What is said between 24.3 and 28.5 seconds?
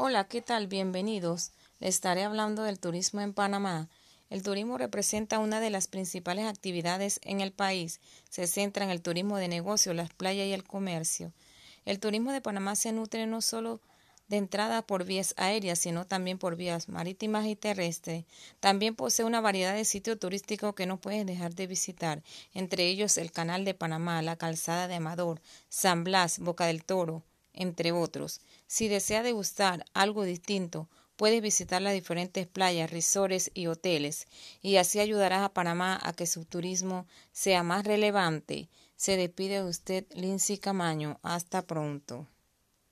Calzada de Amador, San Blas, Boca del Toro, entre otros.